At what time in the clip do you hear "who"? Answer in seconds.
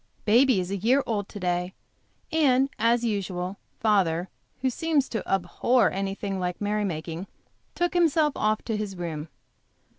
4.61-4.69